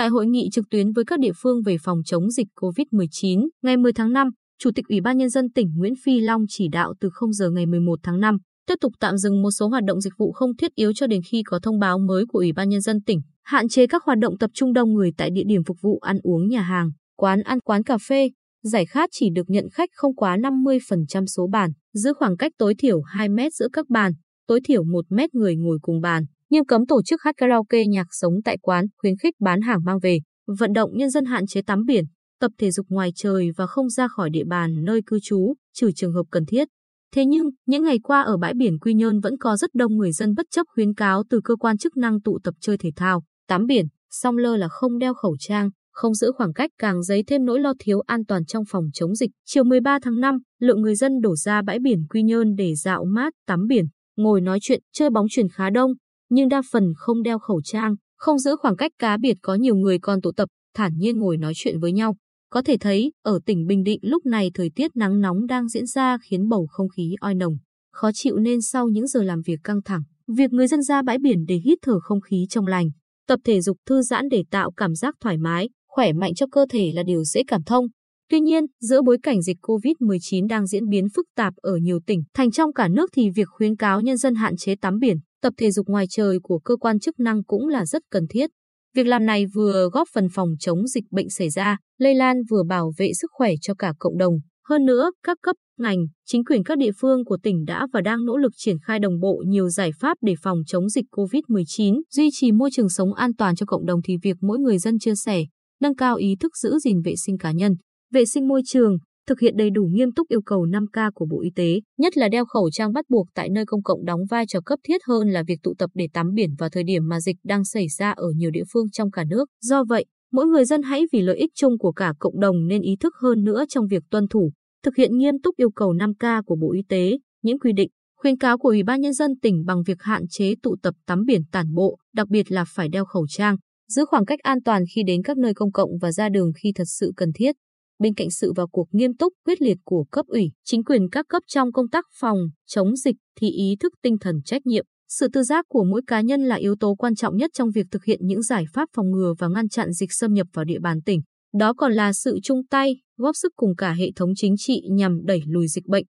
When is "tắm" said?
31.62-31.84, 43.48-43.66, 53.46-53.66, 84.80-84.98, 116.12-116.34, 131.06-131.24